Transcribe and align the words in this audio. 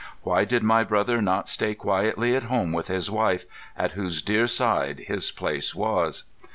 Why 0.23 0.45
did 0.45 0.63
my 0.63 0.83
brother 0.83 1.21
not 1.21 1.47
stay 1.47 1.75
quietly 1.75 2.35
at 2.35 2.45
home 2.45 2.71
with 2.73 2.87
his 2.87 3.11
wife, 3.11 3.45
at 3.77 3.91
whose 3.91 4.23
deare 4.23 4.47
side 4.47 5.01
his 5.01 5.29
place 5.29 5.75
was? 5.75 6.23